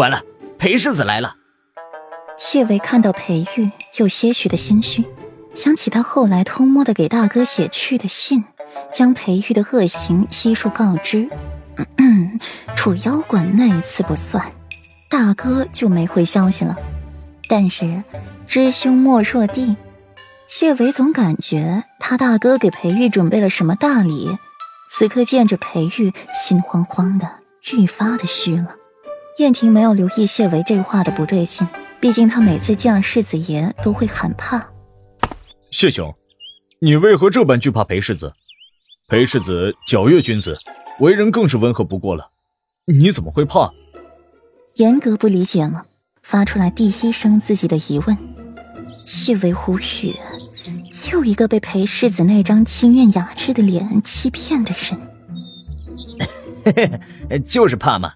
[0.00, 0.22] 完了，
[0.58, 1.36] 裴世子来了。
[2.36, 5.04] 谢维看到裴玉，有些许的心虚，
[5.54, 8.44] 想起他后来偷摸的给大哥写去的信，
[8.92, 11.28] 将裴玉的恶行悉数告知。
[11.76, 12.40] 嗯嗯
[12.76, 14.52] 楚妖馆那一次不算，
[15.08, 16.76] 大哥就没回消息了。
[17.48, 18.02] 但是
[18.48, 19.76] 知兄莫若弟，
[20.48, 24.36] 谢维总感觉他大哥给裴玉准备了什么大礼。
[24.90, 27.28] 此刻见着裴玉，心慌慌的，
[27.72, 28.76] 愈发的虚了。
[29.38, 31.66] 燕婷没有留意谢维这话的不对劲。
[32.00, 34.62] 毕竟他每次见了世子爷都会喊怕。
[35.70, 36.14] 谢兄，
[36.80, 38.32] 你为何这般惧怕裴世子？
[39.08, 40.56] 裴世子皎月君子，
[41.00, 42.30] 为人更是温和不过了，
[42.86, 43.72] 你怎么会怕？
[44.74, 45.86] 严格不理解了，
[46.22, 48.16] 发出来第一声自己的疑问。
[49.02, 50.14] 谢维无语，
[51.10, 55.00] 又一个被裴世子那张清艳雅致的脸欺骗的人。
[56.64, 58.12] 嘿嘿，就是怕嘛。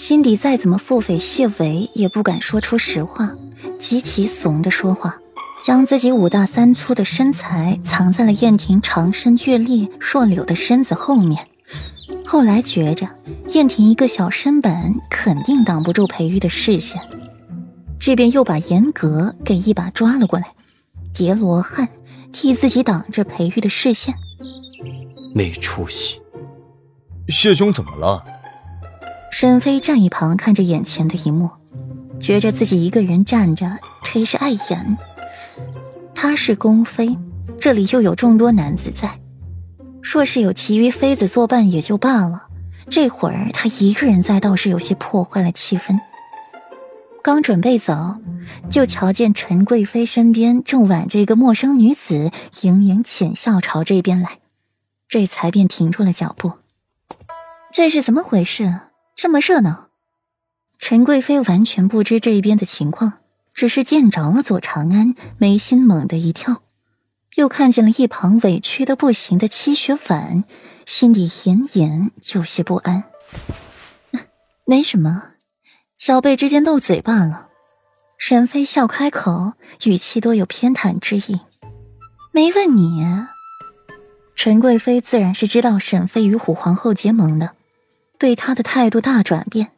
[0.00, 3.36] 心底再怎么腹诽谢维，也不敢说出实话，
[3.78, 5.18] 极其怂的说话，
[5.62, 11.46] 将自己五大三粗的身材藏在了燕婷长身玉立、硕柳的身子后面。
[12.24, 13.06] 后来觉着
[13.50, 16.98] 燕婷一个小身板，肯定挡不住裴玉的视线，
[18.00, 20.46] 这边又把严格给一把抓了过来，
[21.12, 21.86] 叠罗汉
[22.32, 24.14] 替自己挡着裴玉的视线。
[25.34, 26.22] 没出息，
[27.28, 28.24] 谢兄怎么了？
[29.30, 31.50] 沈飞站一旁看着眼前的一幕，
[32.18, 34.98] 觉着自己一个人站着忒是碍眼。
[36.14, 37.16] 她是宫妃，
[37.58, 39.18] 这里又有众多男子在，
[40.02, 42.48] 若是有其余妃子作伴也就罢了，
[42.90, 45.98] 这会儿她一个人在倒是有些破坏了气氛。
[47.22, 48.16] 刚准备走，
[48.68, 52.30] 就瞧见陈贵妃身边正挽着一个陌生女子，
[52.62, 54.38] 盈盈浅笑朝这边来，
[55.08, 56.52] 这才便停住了脚步。
[57.72, 58.74] 这是怎么回事？
[59.22, 59.90] 这么热闹，
[60.78, 63.18] 陈贵妃完全不知这边的情况，
[63.52, 66.62] 只是见着了左长安，眉心猛地一跳，
[67.34, 70.44] 又看见了一旁委屈的不行的戚雪婉，
[70.86, 73.04] 心里隐隐有些不安。
[74.64, 75.32] 没什么，
[75.98, 77.48] 小辈之间斗嘴罢了。
[78.16, 79.52] 沈妃笑开口，
[79.84, 81.40] 语气多有偏袒之意。
[82.32, 83.04] 没问你，
[84.34, 87.56] 陈贵妃自然是知道沈妃与虎皇后结盟的。
[88.20, 89.72] 对他的态度大转变，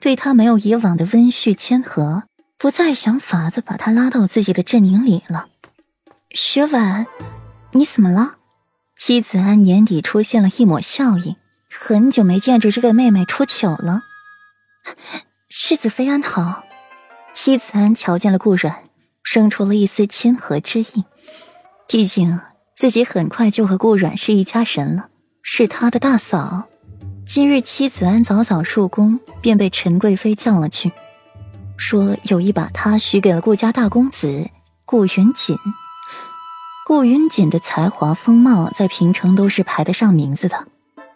[0.00, 2.22] 对他没有以往的温煦谦和，
[2.56, 5.48] 不再想法子把他拉到自己的阵营里了。
[6.30, 7.06] 雪婉，
[7.72, 8.36] 你怎么了？
[8.96, 11.36] 妻子安眼底出现了一抹笑意，
[11.70, 14.00] 很久没见着这个妹妹出糗了。
[15.50, 16.64] 世子妃安好。
[17.34, 18.84] 妻子安瞧见了顾阮，
[19.22, 21.04] 生出了一丝谦和之意。
[21.86, 22.40] 毕竟
[22.74, 25.08] 自己很快就和顾阮是一家人了，
[25.42, 26.68] 是他的大嫂。
[27.34, 30.92] 今日妻子安早早入宫，便被陈贵妃叫了去，
[31.78, 34.50] 说有意把她许给了顾家大公子
[34.84, 35.56] 顾云锦。
[36.86, 40.66] 顾云锦的才华风貌在平城都是排得上名字的，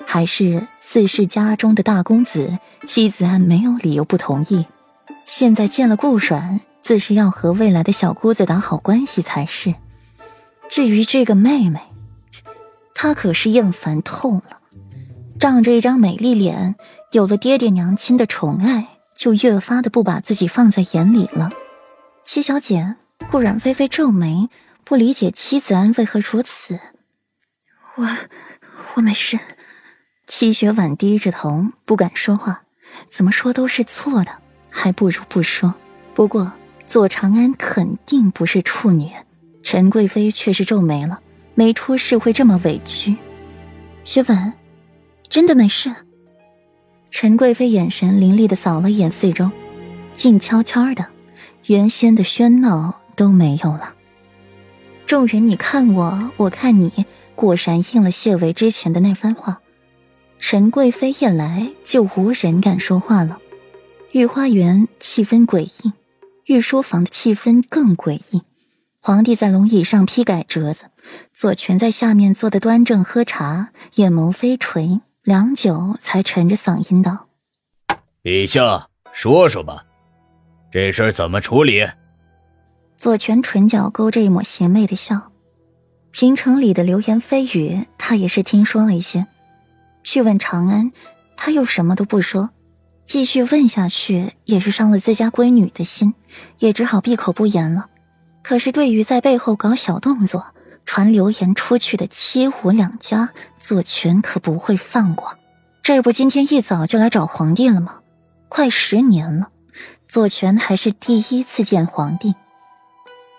[0.07, 4.65] 还是自氏家中的大公子，妻子安没有理由不同意。
[5.27, 9.75] 现在见了顾阮，自是要和未来的小姑子打好关系才是。
[10.71, 11.79] 至于这个妹妹，
[12.95, 14.61] 她可是厌烦透了。
[15.39, 16.77] 仗着一张美丽脸，
[17.13, 21.51] 有了爹爹娘亲的宠爱，就越发的不把自己放在眼里了。
[22.25, 22.97] 七小姐，
[23.31, 24.49] 顾阮菲菲皱眉，
[24.83, 26.81] 不理解妻子安为何如此。
[27.97, 28.09] 我
[28.95, 29.39] 我没事。
[30.27, 32.63] 七雪婉低着头，不敢说话。
[33.11, 34.33] 怎么说都是错的，
[34.71, 35.75] 还不如不说。
[36.15, 36.53] 不过
[36.87, 39.11] 左长安肯定不是处女，
[39.63, 41.21] 陈贵妃却是皱眉了，
[41.55, 43.17] 没出事会这么委屈。
[44.03, 44.55] 雪婉。
[45.29, 45.95] 真的没事。
[47.11, 49.51] 陈贵妃眼神凌厉的扫了一眼四周，
[50.15, 51.07] 静悄悄的，
[51.67, 53.95] 原先的喧闹都没有了。
[55.07, 59.61] 众人你看我，我看你，果然应了谢维之前的那番话。
[60.39, 63.39] 陈贵妃一来，就无人敢说话了。
[64.13, 65.93] 御花园气氛诡异，
[66.47, 68.43] 御书房的气氛更诡异。
[69.01, 70.87] 皇帝在龙椅上批改折子，
[71.33, 75.01] 左权在下面坐的端正喝茶，眼眸飞垂。
[75.27, 77.27] 良久，才沉着嗓音道
[78.23, 79.85] ：“陛下，说说吧，
[80.71, 81.85] 这事儿怎么处理？”
[82.97, 85.33] 左权唇角勾着一抹邪魅的笑。
[86.13, 89.27] 平城里的流言蜚语，他也是听说了一些。
[90.05, 90.93] 去问长安，
[91.37, 92.51] 他又什么都不说。
[93.05, 96.15] 继续问下去，也是伤了自家闺女的心，
[96.61, 97.91] 也只好闭口不言了。
[98.45, 100.55] 可是对于在背后搞小动作，
[100.87, 105.37] 传流言出去的七五两家，左权可不会放过。
[105.83, 108.01] 这不，今天一早就来找皇帝了吗？
[108.49, 109.51] 快十年了，
[110.09, 112.35] 左权还是第一次见皇帝，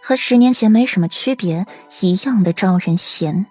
[0.03, 1.65] 和十年前没什么区别，
[2.01, 3.47] 一样的招人嫌。